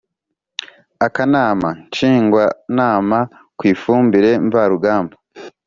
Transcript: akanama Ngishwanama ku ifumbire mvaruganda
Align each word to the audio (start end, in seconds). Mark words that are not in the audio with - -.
akanama 1.05 1.69
Ngishwanama 1.87 3.17
ku 3.57 3.63
ifumbire 3.73 4.31
mvaruganda 4.45 5.15